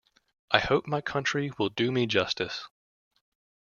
I 0.49 0.57
hope 0.57 0.87
my 0.87 0.99
country 0.99 1.51
will 1.59 1.69
do 1.69 1.91
me 1.91 2.07
justice! 2.07 2.63